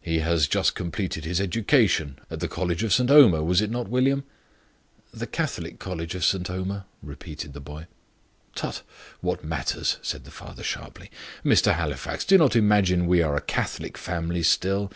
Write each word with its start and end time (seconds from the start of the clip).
He 0.00 0.20
has 0.20 0.46
just 0.46 0.76
completed 0.76 1.24
his 1.24 1.40
education 1.40 2.20
at 2.30 2.38
the 2.38 2.46
College 2.46 2.84
of 2.84 2.92
St. 2.92 3.10
Omer, 3.10 3.42
was 3.42 3.60
it 3.60 3.72
not, 3.72 3.88
William?" 3.88 4.22
"The 5.12 5.26
Catholic 5.26 5.80
college 5.80 6.14
of 6.14 6.24
St. 6.24 6.48
Omer," 6.48 6.84
repeated 7.02 7.54
the 7.54 7.60
boy. 7.60 7.88
"Tut 8.54 8.82
what 9.20 9.42
matters!" 9.42 9.98
said 10.00 10.22
the 10.22 10.30
father, 10.30 10.62
sharply. 10.62 11.10
"Mr. 11.44 11.74
Halifax, 11.74 12.24
do 12.24 12.38
not 12.38 12.54
imagine 12.54 13.08
we 13.08 13.20
are 13.20 13.34
a 13.34 13.40
Catholic 13.40 13.98
family 13.98 14.44
still. 14.44 14.92